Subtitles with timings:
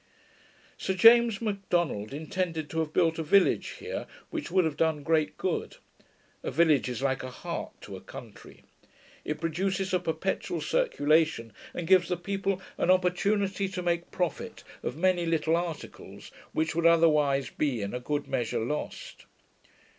[0.79, 5.37] Sir James Macdonald intended to have built a village here, which would have done great
[5.37, 5.75] good.
[6.41, 8.63] A village is like a heart to a country.
[9.23, 14.97] It produces a perpetual circulation, and gives the people an opportunity to make profit of
[14.97, 19.27] many little articles, which would otherwise be in a good measure lost.